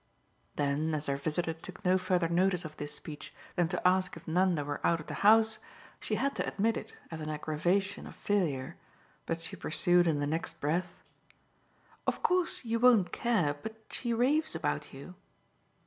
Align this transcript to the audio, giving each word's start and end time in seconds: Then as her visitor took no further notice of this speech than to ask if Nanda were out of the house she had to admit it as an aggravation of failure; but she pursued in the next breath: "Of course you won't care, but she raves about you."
Then 0.55 0.95
as 0.95 1.05
her 1.05 1.15
visitor 1.15 1.53
took 1.53 1.85
no 1.85 1.99
further 1.99 2.27
notice 2.27 2.65
of 2.65 2.75
this 2.77 2.91
speech 2.91 3.35
than 3.55 3.67
to 3.67 3.87
ask 3.87 4.17
if 4.17 4.27
Nanda 4.27 4.65
were 4.65 4.81
out 4.83 4.99
of 4.99 5.05
the 5.05 5.13
house 5.21 5.59
she 5.99 6.15
had 6.15 6.35
to 6.37 6.47
admit 6.47 6.75
it 6.75 6.95
as 7.11 7.21
an 7.21 7.29
aggravation 7.29 8.07
of 8.07 8.15
failure; 8.15 8.77
but 9.27 9.41
she 9.41 9.55
pursued 9.55 10.07
in 10.07 10.19
the 10.19 10.25
next 10.25 10.59
breath: 10.59 11.03
"Of 12.07 12.23
course 12.23 12.65
you 12.65 12.79
won't 12.79 13.11
care, 13.11 13.53
but 13.53 13.75
she 13.91 14.11
raves 14.11 14.55
about 14.55 14.91
you." 14.91 15.13